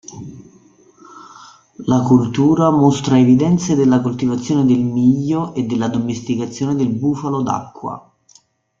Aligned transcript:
La 1.85 2.01
cultura 2.01 2.71
mostra 2.71 3.19
evidenze 3.19 3.75
della 3.75 4.01
coltivazione 4.01 4.65
del 4.65 4.79
miglio 4.79 5.53
e 5.53 5.61
dell'addomesticazione 5.67 6.73
del 6.73 6.89
bufalo 6.89 7.43
d'acqua. 7.43 8.11